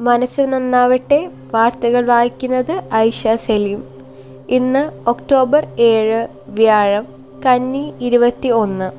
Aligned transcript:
മനസ്സ് 0.00 0.40
നന്നാവട്ടെ 0.40 1.30
വാർത്തകൾ 1.52 2.06
വായിക്കുന്നത് 2.06 2.82
ഐഷ 2.94 3.28
സലീം. 3.28 3.84
ഇന്ന് 4.48 5.08
ഒക്ടോബർ 5.08 5.66
ഏഴ് 5.78 6.26
വ്യാഴം 6.48 7.06
കന്നി 7.46 7.92
ഇരുപത്തി 8.00 8.48
ഒന്ന് 8.48 8.90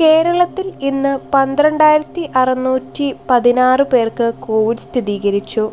കേരളത്തിൽ 0.00 0.72
ഇന്ന് 0.80 1.18
പന്ത്രണ്ടായിരത്തി 1.34 2.30
അറുന്നൂറ്റി 2.36 3.14
പതിനാറ് 3.30 3.82
പേർക്ക് 3.82 4.32
കോവിഡ് 4.40 4.78
സ്ഥിരീകരിച്ചു. 4.78 5.70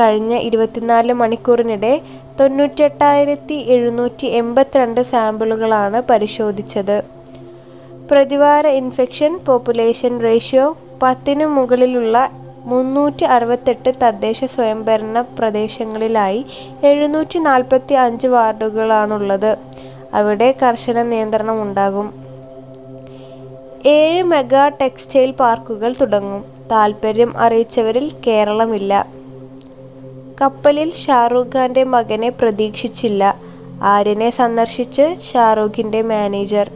കഴിഞ്ഞ 0.00 0.36
ഇരുപത്തിനാല് 0.36 1.12
മണിക്കൂറിനിടെ 1.12 2.00
തൊണ്ണൂറ്റെട്ടായിരത്തി 2.40 3.54
എഴുന്നൂറ്റി 3.54 4.26
എൺപത്തിരണ്ട് 4.26 5.00
സാമ്പിളുകളാണ് 5.00 6.02
പരിശോധിച്ചത്. 6.10 7.02
പ്രതിവാര 8.10 8.66
ഇൻഫെക്ഷൻ 8.66 9.40
പോപ്പുലേഷൻ 9.46 10.22
റേഷ്യോ 10.22 10.76
പത്തിനു 11.02 11.46
മുകളിലുള്ള 11.46 12.30
മുന്നൂറ്റി 12.68 13.24
അറുപത്തെട്ട് 13.24 13.92
തദ്ദേശ 14.02 14.44
സ്വയംഭരണ 14.44 15.20
പ്രദേശങ്ങളിലായി 15.38 16.46
എഴുന്നൂറ്റി 16.84 17.38
നാൽപ്പത്തി 17.38 17.94
അഞ്ച് 17.94 18.26
വാർഡുകളാണുള്ളത്. 18.26 19.56
അവിടെ 20.14 20.54
കർശന 20.62 21.02
നിയന്ത്രണം 21.02 21.62
ഉണ്ടാകും 21.62 22.14
ഏഴ് 23.86 24.22
മെഗാ 24.22 24.68
ടെക്സ്റ്റൈൽ 24.68 25.30
പാർക്കുകൾ 25.30 25.94
തുടങ്ങും. 26.00 26.44
താൽപ്പര്യം 26.72 27.38
അറിയിച്ചവരിൽ 27.38 28.12
കേരളമില്ല. 28.26 29.06
കപ്പലിൽ 30.40 30.92
ഷാറൂഖ് 30.92 31.56
ഖാന്റെ 31.56 31.84
മകനെ 31.84 32.28
പ്രതീക്ഷിച്ചില്ല. 32.28 33.36
ആര്യനെ 33.82 34.30
സന്ദർശിച്ച് 34.30 35.14
ഷാറൂഖിന്റെ 35.32 36.02
മാനേജർ. 36.02 36.70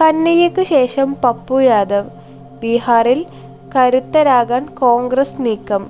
കന്നയ്യക്ക് 0.00 0.62
ശേഷം 0.62 1.16
പപ്പു 1.24 1.60
യാദവ്. 1.60 2.10
ബീഹാറിൽ 2.62 3.26
കരുത്തരാകാൻ 3.78 4.66
കോൺഗ്രസ് 4.66 5.34
നീക്കം. 5.38 5.86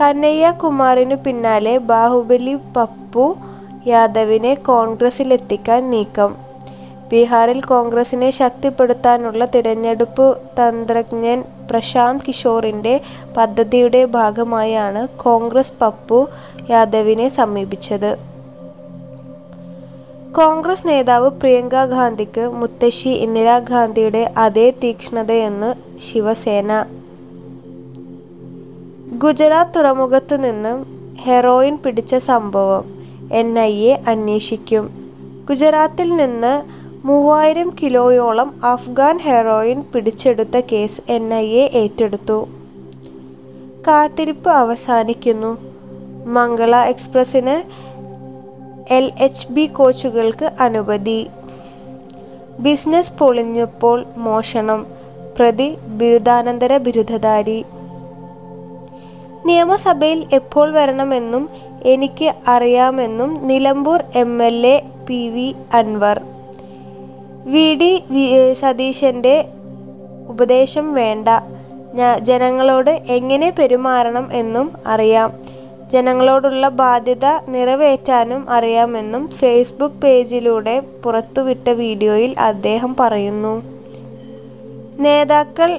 കനയ്യകുമാറിനു 0.00 1.14
പിന്നാലെ 1.14 1.78
ബാഹുബലി 1.78 2.58
പപ്പു 2.76 3.36
യാദവിനെ 3.86 4.54
കോൺഗ്രസിലെത്തിക്കാൻ 4.54 5.90
നീക്കം. 5.90 6.36
ബീഹാറിൽ 7.12 7.60
കോൺഗ്രസിനെ 7.60 8.30
ശക്തിപ്പെടുത്താനുള്ള 8.30 9.44
തിരഞ്ഞെടുപ്പ് 9.44 10.36
തന്ത്രജ്ഞൻ 10.36 11.44
പ്രശാന്ത് 11.70 12.22
കിഷോറിന്റെ 12.28 13.00
പദ്ധതിയുടെ 13.36 14.04
ഭാഗമായാണ് 14.04 15.08
കോൺഗ്രസ് 15.08 15.72
പപ്പു 15.80 16.28
യാദവിനെ 16.70 17.28
സമീപിച്ചത്. 17.28 18.18
കോൺഗ്രസ് 20.32 20.88
നേതാവ് 20.88 21.30
പ്രിയങ്ക 21.30 21.84
ഗാന്ധിക്ക് 21.84 22.48
മുത്തശ്ശി 22.48 23.08
ഇന്ദിരാഗാന്ധിയുടെ 23.08 24.32
അതേ 24.36 24.70
തീക്ഷ്ണതയെന്ന് 24.70 26.00
ശിവസേന. 26.00 26.84
ഗുജറാത്ത് 29.22 29.70
തുറമുഖത്തു 29.76 30.36
നിന്നും 30.36 30.86
ഹെറോയിൻ 31.22 31.76
പിടിച്ച 31.76 32.14
സംഭവം 32.14 32.84
എൻ 33.32 33.58
ഐ 33.58 33.74
എ 33.74 34.00
അന്വേഷിക്കും. 34.08 35.10
ഗുജറാത്തിൽ 35.48 36.16
നിന്ന് 36.16 36.62
മൂവായിരം 37.06 37.72
കിലോയോളം 37.82 38.60
അഫ്ഗാൻ 38.64 39.18
ഹെറോയിൻ 39.18 39.84
പിടിച്ചെടുത്ത 39.94 40.60
കേസ് 40.72 41.00
എൻ 41.08 41.34
ഐ 41.34 41.46
എ 41.46 41.70
ഏറ്റെടുത്തു. 41.74 42.48
കാത്തിരിപ്പ് 43.86 44.50
അവസാനിക്കുന്നു. 44.50 45.58
മംഗള 46.26 46.76
എക്സ്പ്രസിന് 46.76 47.56
എൽ 48.92 49.12
എച്ച് 49.20 49.52
ബി 49.52 49.66
കോച്ചുകൾക്ക് 49.66 50.52
അനുമതി. 50.60 51.26
ബിസിനസ് 52.58 53.12
പൊളിഞ്ഞപ്പോൾ 53.12 54.04
മോഷണം. 54.16 54.86
പ്രതി 55.38 55.76
ബിരുദാനന്തര 55.76 56.76
ബിരുദധാരി. 56.76 57.64
നിയമസഭയിൽ 59.52 60.20
എപ്പോൾ 60.32 60.68
വരണമെന്നും 60.72 61.44
എനിക്ക് 61.92 62.28
അറിയാമെന്നും 62.48 63.30
Nilambur 63.48 64.00
M 64.20 64.32
L 64.42 64.58
A 64.66 64.76
P 65.08 65.20
V 65.34 65.48
Anvar. 65.78 66.18
V 67.52 67.66
D 67.80 67.92
സതീശന്റെ 68.60 69.34
ഉപദേശം 70.28 70.86
വേണ്ട. 70.94 71.28
ജനങ്ങളോട് 72.28 72.90
എങ്ങനെ 73.16 73.48
പെരുമാറണം 73.58 74.26
എന്നും 74.32 74.68
അറിയാം. 74.92 75.30
ജനങ്ങളോടുള്ള 75.92 76.66
ബാധ്യത 76.82 77.26
നിറവേറ്റാനും 77.54 78.42
അറിയാമെന്നും 78.56 79.24
ഫേസ്ബുക്ക് 79.40 80.00
പേജിലൂടെ 80.04 80.76
പുറത്തുവിട്ട 81.04 81.68
വീഡിയോയിൽ 81.82 82.32
അദ്ദേഹം 82.50 82.92
പറയുന്നു. 83.00 83.54
നേതാക്കൾ 85.04 85.70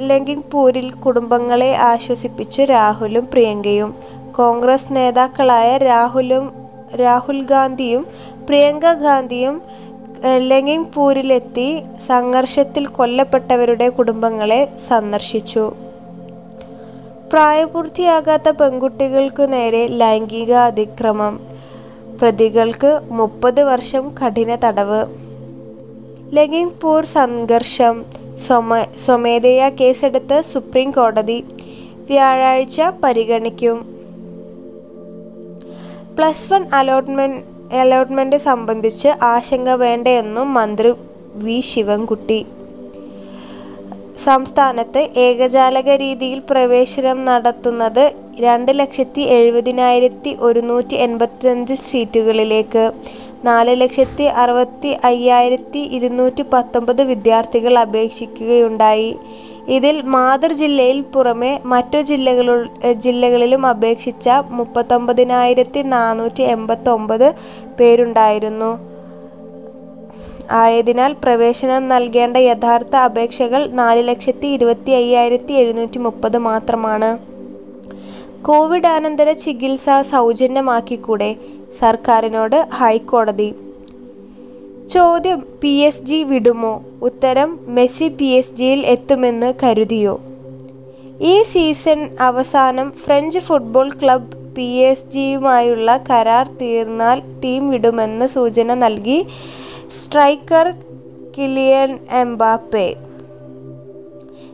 ലങ്കിങ്പൂരിൽ 0.00 0.90
കുടുംബങ്ങളെ 0.90 1.74
ആശ്വസിപ്പിച്ചു 1.74 2.62
രാഹുലും 2.62 3.26
പ്രിയങ്കയും. 3.32 3.94
കോൺഗ്രസ് 4.36 4.88
നേതാക്കളായ 4.96 5.76
രാഹുലും 5.76 6.52
രാഹുൽ 7.00 7.42
ഗാന്ധിയും 7.42 8.06
പ്രിയങ്ക 8.46 8.92
ഗാന്ധിയും 8.92 9.62
ലങ്കിംഗ്പൂരിലെത്തി 10.50 11.82
സംഘർഷത്തിൽ 12.06 12.86
കൊല്ലപ്പെട്ടവരുടെ 12.86 13.88
കുടുംബങ്ങളെ 13.88 14.68
സന്ദർശിച്ചു. 14.88 15.72
പ്രായപൂർത്തിയാകാത്ത 17.32 18.48
പെൺകുട്ടികൾക്കു 18.48 19.42
നേരെ 19.42 19.86
ലൈംഗിക 19.86 20.52
അതിക്രമം. 20.52 21.40
പ്രതികൾക്ക് 22.20 23.00
മുപ്പത് 23.10 23.62
വർഷം 23.62 24.14
കഠിന 24.20 24.54
തടവ്. 24.54 25.02
ലഖിംപൂർ 26.36 27.04
സംഘർഷം. 27.04 28.25
സ്വമ 28.44 28.78
സ്വമേധയാ 29.02 29.66
കേസെടുത്ത് 29.78 30.36
സുപ്രീം 30.50 30.88
കോടതി 30.96 31.36
വ്യാഴാഴ്ച 32.08 32.80
പരിഗണിക്കും. 33.02 33.76
പ്ലസ് 36.16 36.48
വൺ 36.52 36.64
അലോട്ട്മെന്റ് 36.78 37.40
അലോട്ട്മെന്റ് 37.82 38.38
സംബന്ധിച്ച് 38.48 39.10
ആശങ്ക 39.34 39.68
വേണ്ടയെന്നും 39.84 40.54
മന്ത്രി 40.58 40.92
വി 41.44 41.58
ശിവൻകുട്ടി. 41.70 42.40
സംസ്ഥാനത്ത് 44.26 45.00
ഏകജാലക 45.26 45.88
രീതിയിൽ 46.04 46.38
പ്രവേശനം 46.50 47.18
നടത്തുന്നത് 47.24 48.04
രണ്ട് 48.44 48.72
ലക്ഷത്തി 48.78 49.22
എഴുപതിനായിരത്തി 49.38 50.30
ഒരുന്നൂറ്റി 50.46 50.96
എൺപത്തിയഞ്ച് 51.06 51.74
സീറ്റുകളിലേക്ക്. 51.88 52.84
നാല് 53.44 53.80
ലക്ഷത്തി 53.80 54.22
അറുപത്തി 54.22 54.96
അയ്യായിരത്തി 55.04 55.78
ഇരുന്നൂറ്റി 55.78 56.44
പത്തൊമ്പത് 56.52 57.02
വിദ്യാർത്ഥികൾ 57.02 57.78
അപേക്ഷിക്കുകയുണ്ടായി. 57.78 59.16
ഇതിൽ 59.68 60.02
മാതൃ 60.02 60.52
ജില്ലയിൽ 60.52 61.00
പുറമെ 61.00 61.60
മറ്റു 61.64 61.98
ജില്ലകളു 61.98 62.64
ജില്ലകളിലും 62.92 63.66
അപേക്ഷിച്ച 63.66 64.28
മുപ്പത്തൊമ്പതിനായിരത്തി 64.28 65.82
നാനൂറ്റി 65.82 66.42
എൺപത്തൊമ്പത് 66.42 67.34
പേരുണ്ടായിരുന്നു. 67.80 68.78
ആയതിനാൽ 70.50 71.12
പ്രവേശനം 71.12 71.88
നൽകേണ്ട 71.88 72.36
യഥാർത്ഥ 72.36 72.96
അപേക്ഷകൾ 72.96 73.66
നാല് 73.70 74.08
ലക്ഷത്തി 74.08 74.46
ഇരുപത്തി 74.46 74.90
അയ്യായിരത്തി 74.90 75.52
എഴുന്നൂറ്റി 75.52 75.98
മുപ്പത് 75.98 76.38
മാത്രമാണ്. 76.38 77.18
കോവിഡ് 78.42 78.86
അനന്തര 78.86 79.32
ചികിത്സ 79.32 79.84
സൗജന്യമാക്കിക്കൂടെ? 80.00 81.36
സർക്കാരിനോട് 81.78 82.68
ഹൈക്കോടതി. 82.74 83.54
ചോദ്യം 84.94 85.46
പി 85.60 85.68
എസ് 85.68 86.02
ജി 86.02 86.22
വിടുമോ? 86.22 86.84
ഉത്തരം 87.02 87.58
മെസ്സി 87.66 88.08
പി 88.08 88.24
എസ് 88.24 88.54
ജിയിൽ 88.54 88.86
എത്തുമെന്ന് 88.86 89.54
കരുതിയോ? 89.62 90.20
ഈ 91.20 91.42
സീസൺ 91.42 92.16
അവസാനം 92.20 92.92
French 92.92 93.38
football 93.38 93.90
club 94.02 94.54
P 94.56 94.68
S 94.88 95.04
ജിയുമായുള്ള 95.04 96.04
കരാർ 96.10 96.46
തീർന്നാൽ 96.60 97.20
ടീം 97.44 97.70
വിടുമെന്ന് 97.70 98.26
സൂചന 98.26 98.74
നൽകി 98.74 99.26
സ്ട്രൈക്കർ 99.98 100.74
കിലിയൻ 101.38 101.98
എംബാപ്പെ. 102.10 102.94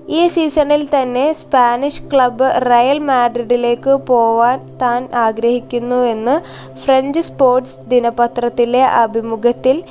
ഈ 0.08 0.28
സീസണിൽ 0.28 0.88
തന്നെ 0.94 1.32
സ്പാനിഷ് 1.32 2.02
ക്ലബ് 2.02 2.44
റയൽ 2.70 2.99
മാഡ്രിഡിലേക്ക് 2.99 3.90
പോവാൻ 3.90 4.78
താൻ 4.82 5.08
ആഗ്രഹിക്കുന്നുവെന്ന് 5.14 6.40
ഫ്രഞ്ച് 6.78 7.20
സ്പോർട്സ് 7.20 7.78
ദിനപത്രത്തിലെ 7.88 8.84
അഭിമുഖത്തിൽ 8.84 9.82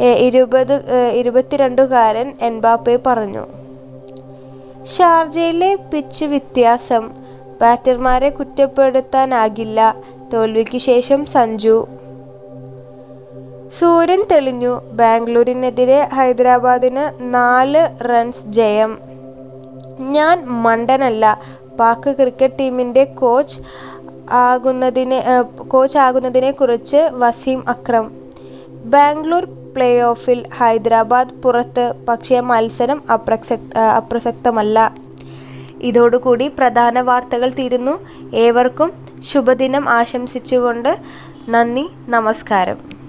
ഇരുപത് 0.00 0.74
ഇരുപത്തിരണ്ടുകാരൻ 1.12 2.32
എൻബാപ്പെ 2.40 2.98
പറഞ്ഞു. 3.06 3.46
ഷാർജയിലെ 4.84 5.74
പിച്ച് 5.74 6.24
വ്യത്യാസം 6.24 7.10
ബാറ്റർമാരെ 7.60 8.28
കുറ്റപ്പെടുത്താനാകില്ല 8.28 9.96
തോൽവിക്ക് 10.32 10.78
ശേഷം 10.78 11.26
സഞ്ജു. 11.26 11.88
സൂര്യൻ 13.78 14.22
തെളിഞ്ഞു 14.30 14.80
ബാംഗ്ലൂരിനെതിരെ 14.92 16.08
ഹൈദരാബാദിന് 16.14 17.34
നാല് 17.34 18.04
റൺസ് 18.10 18.46
ജയം. 18.46 19.09
ഞാൻ 20.02 20.44
മണ്ടനല്ല. 20.44 21.40
പാക് 21.80 22.16
ക്രിക്കറ്റ് 22.16 22.58
ടീമിന്റെ 22.60 23.04
കോച്ച് 23.04 23.60
ആകുന്നതിനെ 24.30 25.42
കോച്ച് 25.68 25.98
ആകുന്നതിനെ 25.98 26.50
കുറിച്ച് 26.50 27.10
വസീം 27.12 27.68
അക്രം. 27.68 28.10
ബാംഗ്ലൂർ 28.84 29.44
പ്ലേ 29.44 30.00
ഓഫിൽ 30.00 30.44
ഹൈദരാബാദ് 30.56 31.34
പുറത്ത് 31.42 31.94
പക്ഷേ 32.08 32.40
മത്സരം 32.40 33.02
അപ്രസക്ത 33.12 33.78
അപ്രസക്തമല്ല. 33.78 34.94
ഇതോടുകൂടി 35.80 36.48
പ്രധാന 36.48 37.00
വാർത്തകൾ 37.00 37.50
തീരുന്നു. 37.58 37.98
ഏവർക്കും 38.34 38.92
ശുഭദിനം 39.32 39.88
ആശംസിച്ചുകൊണ്ട് 39.88 40.98
നന്ദി 41.48 41.88
നമസ്കാരം. 42.08 42.99